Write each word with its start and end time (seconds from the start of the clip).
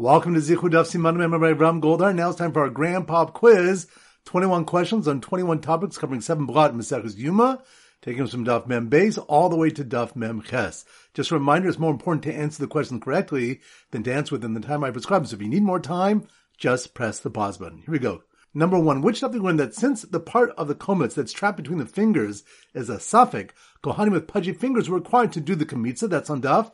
Welcome 0.00 0.32
to 0.32 0.40
Zichud 0.40 0.70
Daf 0.70 0.86
Simanim 0.86 1.38
by 1.38 1.50
Ram 1.50 1.82
Goldar. 1.82 2.14
Now 2.14 2.30
it's 2.30 2.38
time 2.38 2.52
for 2.52 2.62
our 2.62 2.70
Grand 2.70 3.06
Pop 3.06 3.34
Quiz. 3.34 3.86
21 4.24 4.64
questions 4.64 5.06
on 5.06 5.20
21 5.20 5.60
topics 5.60 5.98
covering 5.98 6.22
seven 6.22 6.46
blot 6.46 6.72
Maseches 6.72 7.16
Yoma, 7.16 7.60
taking 8.00 8.22
us 8.22 8.30
from 8.30 8.46
Daf 8.46 8.66
Mem 8.66 8.88
Base 8.88 9.18
all 9.18 9.50
the 9.50 9.58
way 9.58 9.68
to 9.68 9.84
Daf 9.84 10.16
Mem 10.16 10.40
Ches. 10.40 10.86
Just 11.12 11.30
a 11.30 11.34
reminder, 11.34 11.68
it's 11.68 11.78
more 11.78 11.90
important 11.90 12.22
to 12.22 12.32
answer 12.32 12.62
the 12.62 12.66
question 12.66 12.98
correctly 12.98 13.60
than 13.90 14.02
to 14.04 14.14
answer 14.14 14.34
within 14.34 14.54
the 14.54 14.60
time 14.60 14.82
I 14.82 14.90
prescribe. 14.90 15.26
So 15.26 15.36
if 15.36 15.42
you 15.42 15.48
need 15.48 15.64
more 15.64 15.78
time, 15.78 16.26
just 16.56 16.94
press 16.94 17.20
the 17.20 17.28
pause 17.28 17.58
button. 17.58 17.82
Here 17.82 17.92
we 17.92 17.98
go. 17.98 18.22
Number 18.54 18.78
one, 18.78 19.02
which 19.02 19.20
Daf 19.20 19.38
learn 19.38 19.58
that 19.58 19.74
since 19.74 20.00
the 20.00 20.18
part 20.18 20.48
of 20.56 20.66
the 20.66 20.74
kometz 20.74 21.12
that's 21.12 21.34
trapped 21.34 21.58
between 21.58 21.78
the 21.78 21.84
fingers 21.84 22.42
is 22.72 22.88
a 22.88 22.98
suffix, 22.98 23.52
Kohanim 23.84 24.12
with 24.12 24.28
pudgy 24.28 24.54
fingers 24.54 24.88
were 24.88 24.96
required 24.96 25.32
to 25.32 25.42
do 25.42 25.54
the 25.54 25.66
kamitza, 25.66 26.08
that's 26.08 26.30
on 26.30 26.40
Daf 26.40 26.72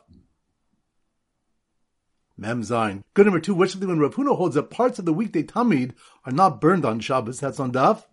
Mem 2.37 2.61
Zayin. 2.61 3.03
Good 3.13 3.25
number 3.25 3.39
two, 3.39 3.55
which 3.55 3.75
when 3.75 3.99
Rav 3.99 4.15
Huna 4.15 4.37
holds 4.37 4.55
that 4.55 4.69
parts 4.69 4.99
of 4.99 5.05
the 5.05 5.13
weekday 5.13 5.43
Tamid 5.43 5.93
are 6.25 6.31
not 6.31 6.61
burned 6.61 6.85
on 6.85 6.99
Shabbos, 6.99 7.39
that's 7.39 7.59
on 7.59 7.71
Daf. 7.71 8.03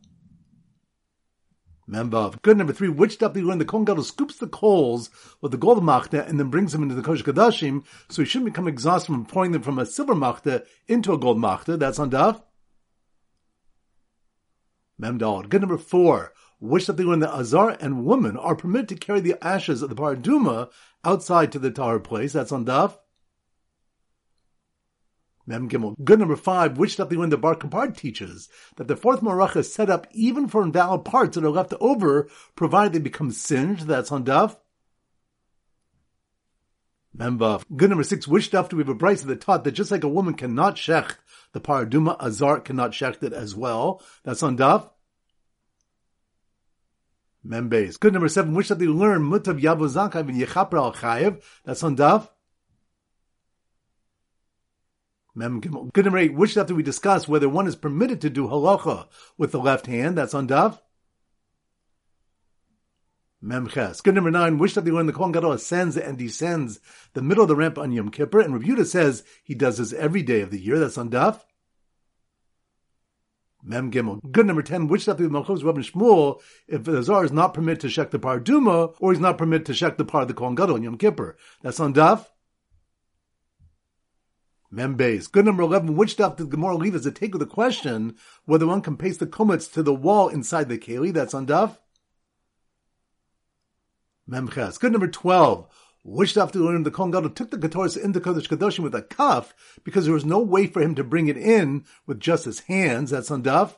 Membav. 1.89 2.41
Good 2.41 2.57
number 2.57 2.73
three, 2.73 2.89
which 2.89 3.19
daf 3.19 3.35
when 3.47 3.59
the 3.59 3.65
Gadol 3.65 4.03
scoops 4.03 4.37
the 4.37 4.47
coals 4.47 5.11
with 5.43 5.53
the 5.53 5.59
gold 5.59 5.83
machta 5.85 6.27
and 6.27 6.41
then 6.41 6.49
brings 6.49 6.73
them 6.73 6.83
into 6.83 6.95
the 6.95 7.03
Kosh 7.03 7.23
Kadashim, 7.23 7.85
so 8.09 8.23
he 8.23 8.27
shouldn't 8.27 8.51
become 8.51 8.67
exhausted 8.67 9.13
from 9.13 9.27
pouring 9.27 9.53
them 9.53 9.63
from 9.63 9.79
a 9.79 9.85
silver 9.85 10.15
machta 10.15 10.65
into 10.89 11.13
a 11.13 11.19
gold 11.19 11.39
machta. 11.39 11.77
That's 11.77 11.99
on 11.99 12.11
daf. 12.11 12.43
Memdal. 15.01 15.49
Good 15.49 15.61
number 15.61 15.77
four, 15.77 16.33
which 16.59 16.87
daf 16.87 17.07
when 17.07 17.21
the 17.21 17.31
Azar 17.31 17.77
and 17.79 18.07
woman 18.07 18.39
are 18.39 18.57
permitted 18.57 18.89
to 18.89 18.95
carry 18.95 19.21
the 19.21 19.37
ashes 19.45 19.83
of 19.83 19.91
the 19.91 19.97
Paraduma 19.97 20.71
outside 21.05 21.53
to 21.53 21.59
the 21.59 21.71
Tahar 21.71 22.01
place. 22.01 22.33
That's 22.33 22.53
on 22.53 22.65
daf. 22.65 22.97
Mem 25.47 25.69
Gimel. 25.69 25.95
Good 26.03 26.19
number 26.19 26.37
five, 26.37 26.79
which 26.79 26.95
stuff 26.95 27.11
when 27.11 27.31
the 27.31 27.37
Bar 27.37 27.57
Kapar 27.57 27.95
teaches 27.97 28.49
that 28.77 28.89
the 28.89 28.97
fourth 28.97 29.21
Maracha 29.21 29.57
is 29.57 29.73
set 29.73 29.91
up 29.91 30.07
even 30.13 30.49
for 30.49 30.63
invalid 30.63 31.05
parts 31.05 31.35
that 31.35 31.45
are 31.45 31.51
left 31.51 31.75
over, 31.81 32.29
provided 32.57 32.93
they 32.93 32.99
become 32.99 33.31
singed. 33.31 33.87
That's 33.87 34.11
on 34.11 34.25
Daf. 34.25 34.57
Membav. 37.17 37.65
Good 37.77 37.91
number 37.91 38.05
six, 38.05 38.27
which 38.27 38.47
stuff 38.47 38.69
do 38.69 38.77
we 38.77 38.83
have 38.83 38.89
a 38.89 38.95
Braisa 38.95 39.27
that 39.27 39.41
taught 39.41 39.65
that 39.65 39.73
just 39.73 39.91
like 39.91 40.03
a 40.03 40.09
woman 40.09 40.35
cannot 40.35 40.77
shecht 40.77 41.17
the 41.53 41.61
paraduma, 41.61 42.21
Azar 42.21 42.61
cannot 42.61 42.91
shecht 42.91 43.23
it 43.23 43.33
as 43.33 43.55
well. 43.55 44.03
That's 44.25 44.43
on 44.43 44.59
Daf. 44.59 44.91
Membase. 47.47 48.01
Good 48.01 48.13
number 48.13 48.29
seven, 48.29 48.55
which 48.55 48.67
stuff 48.67 48.79
do 48.79 48.87
you 48.87 48.95
learn 48.95 49.23
mutav 49.23 49.61
yavuzakav 49.61 50.29
and 50.29 50.41
yechaper 50.41 50.75
al 50.75 50.93
chayev. 50.93 51.43
That's 51.65 51.83
on 51.83 51.97
Daf. 51.97 52.29
Mem 55.35 55.61
Gimel. 55.61 55.93
Good 55.93 56.05
number 56.05 56.19
eight, 56.19 56.35
which 56.35 56.57
after 56.57 56.75
we 56.75 56.83
discuss 56.83 57.27
whether 57.27 57.49
one 57.49 57.67
is 57.67 57.77
permitted 57.77 58.21
to 58.21 58.31
do 58.31 58.47
halacha 58.47 59.09
with 59.37 59.53
the 59.53 59.59
left 59.59 59.87
hand, 59.87 60.17
that's 60.17 60.35
on 60.35 60.47
Dav. 60.47 60.81
Mem 63.41 63.67
Ches. 63.67 64.01
Good 64.01 64.15
number 64.15 64.31
nine, 64.31 64.57
which 64.59 64.77
after 64.79 64.95
when 64.95 65.07
the 65.07 65.13
Kohen 65.13 65.33
Gadol 65.33 65.53
ascends 65.53 65.99
and 65.99 66.17
descends 66.17 66.81
the 67.13 67.21
middle 67.21 67.43
of 67.43 67.49
the 67.49 67.57
ramp 67.57 67.77
on 67.77 67.93
Yom 67.93 68.11
Kippur, 68.11 68.41
and 68.41 68.55
Rebuta 68.55 68.87
says 68.87 69.23
he 69.43 69.55
does 69.55 69.79
this 69.79 69.93
every 69.93 70.23
day 70.23 70.41
of 70.41 70.51
the 70.51 70.59
year, 70.59 70.79
that's 70.79 70.97
on 70.97 71.11
Dav. 71.11 71.45
Mem 73.63 73.91
Gimel. 73.91 74.21
Good 74.31 74.47
number 74.47 74.63
10, 74.63 74.89
which 74.89 75.03
stuff 75.03 75.19
the 75.19 75.29
Malchus 75.29 75.63
Rabbi 75.63 75.81
Shmuel, 75.81 76.41
if 76.69 76.85
the 76.85 77.03
Zar 77.03 77.25
is 77.25 77.33
not 77.33 77.55
permitted 77.55 77.81
to 77.81 77.89
check 77.89 78.11
the 78.11 78.19
par 78.19 78.39
Duma, 78.39 78.91
or 79.01 79.13
he's 79.13 79.21
not 79.21 79.39
permitted 79.39 79.67
to 79.67 79.75
check 79.75 79.97
the 79.97 80.05
par 80.05 80.23
of 80.23 80.29
the 80.29 80.35
Kohen 80.35 80.55
Gadol 80.55 80.77
on 80.77 80.83
Yom 80.83 80.97
Kippur. 80.97 81.37
That's 81.63 81.81
on 81.81 81.93
Daf. 81.93 82.27
Membeis. 84.75 85.31
Good 85.31 85.45
number 85.45 85.63
11. 85.63 85.95
Which 85.95 86.13
stuff 86.13 86.37
did 86.37 86.47
the 86.47 86.57
Gemara 86.57 86.77
leave 86.77 86.95
as 86.95 87.07
a 87.07 87.13
take 87.13 87.35
of 87.35 87.41
the 87.41 87.47
question 87.47 88.17
whether 88.45 88.67
one 88.67 88.83
can 88.83 88.97
paste 88.97 89.21
the 89.21 89.27
komets 89.27 89.73
to 89.73 89.83
the 89.83 89.95
wall 89.95 90.29
inside 90.29 90.69
the 90.69 90.79
keli? 90.79 91.13
That's 91.13 91.35
on 91.35 91.47
Daf. 91.47 91.79
Memches. 94.29 94.81
Good 94.81 94.93
number 94.93 95.09
12. 95.09 95.69
Which 96.03 96.31
stuff 96.31 96.53
did 96.53 96.61
learn 96.61 96.83
the 96.83 96.91
Kohen 96.91 97.13
Gadol 97.13 97.31
took 97.31 97.51
the 97.51 97.57
Katoris 97.57 97.97
into 97.97 98.21
Kodesh 98.21 98.49
Kadoshim 98.49 98.81
with 98.81 98.95
a 98.95 99.03
kaf 99.03 99.55
because 99.85 100.05
there 100.05 100.15
was 100.15 100.25
no 100.25 100.39
way 100.39 100.67
for 100.67 100.83
him 100.83 100.95
to 100.97 101.05
bring 101.05 101.29
it 101.29 101.37
in 101.37 101.85
with 102.07 102.21
just 102.21 102.45
his 102.45 102.61
hands. 102.61 103.11
That's 103.11 103.31
on 103.31 103.43
Daf. 103.43 103.77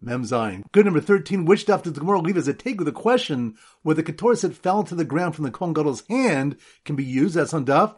Mem. 0.00 0.24
Good 0.72 0.84
number 0.84 1.00
13. 1.00 1.44
Which 1.44 1.62
stuff 1.62 1.82
did 1.82 1.94
the 1.94 2.00
Gemara 2.00 2.20
leave 2.20 2.36
as 2.36 2.48
a 2.48 2.54
take 2.54 2.78
with 2.78 2.86
the 2.86 2.92
question 2.92 3.56
whether 3.82 4.02
the 4.02 4.12
Ketoris 4.12 4.42
that 4.42 4.54
fell 4.54 4.82
to 4.84 4.94
the 4.94 5.04
ground 5.04 5.34
from 5.34 5.44
the 5.44 5.50
Kohen 5.50 5.74
Gadol's 5.74 6.06
hand 6.08 6.56
can 6.84 6.96
be 6.96 7.04
used? 7.04 7.34
That's 7.34 7.54
on 7.54 7.66
Daf. 7.66 7.96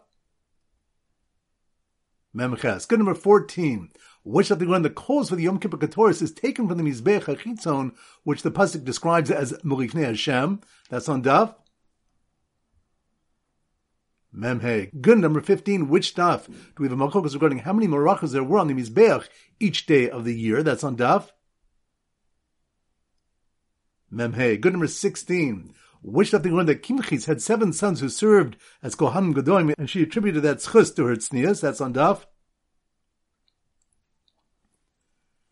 Memches. 2.35 2.87
Good 2.87 2.99
number 2.99 3.13
14. 3.13 3.91
Which 4.23 4.47
stuff 4.47 4.59
did 4.59 4.67
learn 4.67 4.83
the 4.83 4.89
coals 4.89 5.29
for 5.29 5.35
the 5.35 5.43
Yom 5.43 5.59
Kippur 5.59 5.77
Katoris 5.77 6.21
is 6.21 6.31
taken 6.31 6.67
from 6.67 6.77
the 6.77 6.83
Mizbeach 6.83 7.23
HaChitzon, 7.23 7.93
which 8.23 8.43
the 8.43 8.51
Pasuk 8.51 8.85
describes 8.85 9.31
as 9.31 9.53
Mulifnei 9.63 10.05
Hashem. 10.05 10.61
That's 10.89 11.09
on 11.09 11.23
Daf. 11.23 11.55
Memhe. 14.33 15.01
Good 15.01 15.17
number 15.17 15.41
15. 15.41 15.89
Which 15.89 16.09
stuff 16.09 16.47
do 16.47 16.55
we 16.77 16.87
have 16.87 16.99
a 16.99 17.03
machokas 17.03 17.33
regarding 17.33 17.59
how 17.59 17.73
many 17.73 17.87
marachas 17.87 18.31
there 18.31 18.43
were 18.43 18.59
on 18.59 18.67
the 18.67 18.73
Mizbeach 18.73 19.27
each 19.59 19.85
day 19.85 20.09
of 20.09 20.23
the 20.23 20.33
year? 20.33 20.63
That's 20.63 20.83
on 20.83 20.95
Daf. 20.95 21.31
Memhe. 24.13 24.61
Good 24.61 24.73
number 24.73 24.87
16. 24.87 25.73
Which 26.03 26.31
that 26.31 26.43
they 26.43 26.49
learned 26.49 26.69
that 26.69 26.81
Kimchis 26.81 27.25
had 27.25 27.41
seven 27.41 27.73
sons 27.73 27.99
who 27.99 28.09
served 28.09 28.57
as 28.81 28.95
Kohanim 28.95 29.35
Gedolim, 29.35 29.73
and 29.77 29.89
she 29.89 30.01
attributed 30.01 30.41
that 30.43 30.57
schus 30.57 30.95
to 30.95 31.05
her 31.05 31.15
tznias. 31.15 31.61
That's 31.61 31.79
on 31.79 31.93
Daf. 31.93 32.25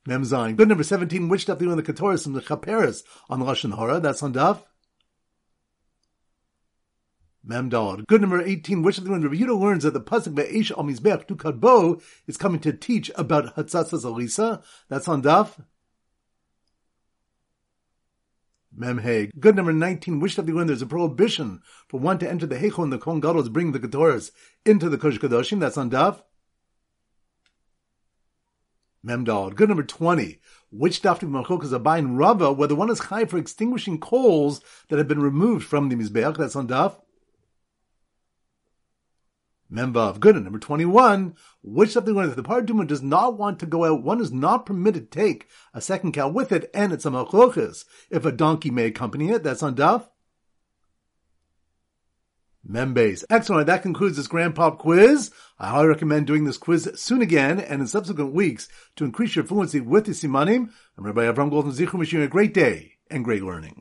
Mem 0.07 0.23
Zayin. 0.23 0.55
Good 0.55 0.69
number 0.69 0.83
17. 0.83 1.29
Which 1.29 1.45
that 1.45 1.59
they 1.59 1.65
learned 1.65 1.85
the 1.85 1.93
Katoris 1.93 2.23
from 2.23 2.33
the 2.33 2.41
Chaperis 2.41 3.03
on 3.29 3.41
Lashon 3.41 3.73
Hora. 3.73 3.99
That's 3.99 4.23
on 4.23 4.33
Daf. 4.33 4.63
Mem 7.43 7.69
Dalad. 7.69 8.07
Good 8.07 8.21
number 8.21 8.41
18. 8.41 8.81
Which 8.81 8.97
of 8.97 9.03
the 9.03 9.11
Rabbi 9.11 9.35
Yehuda 9.35 9.59
learns 9.59 9.83
that 9.83 9.93
the 9.93 10.01
Pasuk 10.01 10.33
Ve'esh 10.33 10.71
Al 10.71 10.83
Mizbech 10.83 11.27
Tu 11.27 11.35
Kadbo 11.35 12.01
is 12.27 12.37
coming 12.37 12.59
to 12.61 12.73
teach 12.73 13.11
about 13.15 13.55
Hatzatzas 13.55 14.03
Alisa. 14.03 14.63
That's 14.87 15.07
on 15.07 15.21
Daf. 15.21 15.63
Memhe. 18.79 19.29
Good 19.39 19.55
number 19.55 19.73
19. 19.73 20.19
Wish 20.19 20.35
that 20.35 20.45
when 20.45 20.67
there's 20.67 20.81
a 20.81 20.87
prohibition 20.87 21.61
for 21.87 21.99
one 21.99 22.17
to 22.19 22.29
enter 22.29 22.45
the 22.45 22.55
Heichal 22.55 22.83
and 22.83 22.93
the 22.93 22.97
Kohen 22.97 23.19
bring 23.51 23.71
the 23.71 23.79
Ketores 23.79 24.31
into 24.65 24.89
the 24.89 24.97
Kosh 24.97 25.17
Kadoshim. 25.17 25.59
That's 25.59 25.77
on 25.77 25.89
Daf. 25.89 26.21
Memdal. 29.05 29.55
Good 29.55 29.69
number 29.69 29.83
20. 29.83 30.39
Which 30.71 31.01
daf 31.01 31.19
to 31.19 31.25
Malchokas 31.25 31.77
Abaye 31.77 31.99
and 31.99 32.17
Rava, 32.17 32.51
whether 32.51 32.75
one 32.75 32.89
is 32.91 32.99
high 32.99 33.25
for 33.25 33.37
extinguishing 33.37 33.99
coals 33.99 34.61
that 34.89 34.97
have 34.97 35.07
been 35.07 35.21
removed 35.21 35.65
from 35.65 35.89
the 35.89 35.95
Mizbeach. 35.95 36.37
That's 36.37 36.55
on 36.55 36.67
Daf. 36.67 36.95
Memvav. 39.71 40.19
Good. 40.19 40.35
And 40.35 40.45
number 40.45 40.59
21, 40.59 41.35
which 41.61 41.91
something 41.91 42.17
if 42.17 42.35
the 42.35 42.43
Paraduma 42.43 42.87
does 42.87 43.01
not 43.01 43.37
want 43.37 43.59
to 43.59 43.65
go 43.65 43.85
out, 43.85 44.03
one 44.03 44.21
is 44.21 44.31
not 44.31 44.65
permitted 44.65 45.11
to 45.11 45.19
take 45.19 45.47
a 45.73 45.81
second 45.81 46.13
cow 46.13 46.27
with 46.27 46.51
it, 46.51 46.69
and 46.73 46.91
it's 46.91 47.05
a 47.05 47.09
machlochis. 47.09 47.85
If 48.09 48.25
a 48.25 48.31
donkey 48.31 48.71
may 48.71 48.85
accompany 48.85 49.29
it, 49.29 49.43
that's 49.43 49.63
on 49.63 49.75
Daf. 49.75 50.07
Membase. 52.67 53.23
Excellent. 53.29 53.67
That 53.67 53.81
concludes 53.81 54.17
this 54.17 54.27
Grand 54.27 54.53
Pop 54.53 54.79
quiz. 54.79 55.31
I 55.57 55.69
highly 55.69 55.87
recommend 55.87 56.27
doing 56.27 56.43
this 56.43 56.57
quiz 56.57 56.91
soon 56.95 57.21
again 57.21 57.59
and 57.59 57.81
in 57.81 57.87
subsequent 57.87 58.33
weeks 58.33 58.67
to 58.95 59.05
increase 59.05 59.35
your 59.35 59.45
fluency 59.45 59.79
with 59.79 60.05
the 60.05 60.11
Simanim. 60.11 60.69
I'm 60.97 61.05
Rabbi 61.05 61.21
Avram 61.21 61.49
Golden 61.49 61.71
Zichum 61.71 61.99
wishing 61.99 62.19
you 62.19 62.25
a 62.25 62.29
great 62.29 62.53
day 62.53 62.93
and 63.09 63.23
great 63.23 63.43
learning. 63.43 63.77